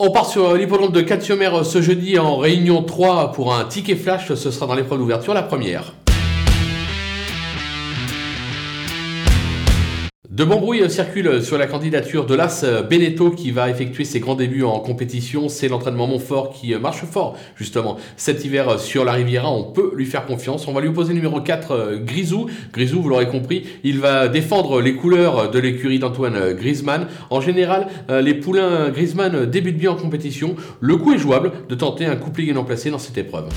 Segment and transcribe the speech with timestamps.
[0.00, 4.32] On part sur l'hippodrome de Catiomer ce jeudi en réunion 3 pour un ticket flash.
[4.32, 5.92] Ce sera dans l'épreuve d'ouverture, la première.
[10.38, 14.36] De bons bruits circulent sur la candidature de l'As Beneteau qui va effectuer ses grands
[14.36, 15.48] débuts en compétition.
[15.48, 19.50] C'est l'entraînement Montfort qui marche fort justement cet hiver sur la Riviera.
[19.50, 20.68] On peut lui faire confiance.
[20.68, 22.46] On va lui opposer numéro 4 Grisou.
[22.72, 27.08] Grisou, vous l'aurez compris, il va défendre les couleurs de l'écurie d'Antoine Griezmann.
[27.30, 30.54] En général, les poulains Griezmann débutent bien en compétition.
[30.78, 33.48] Le coup est jouable de tenter un couplet gagnant placé dans cette épreuve.